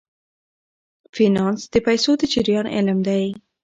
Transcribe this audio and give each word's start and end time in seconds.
فینانس 1.15 1.61
د 1.73 1.75
پیسو 1.87 2.11
د 2.19 2.21
جریان 2.33 2.67
علم 2.75 2.99
دی. 3.07 3.25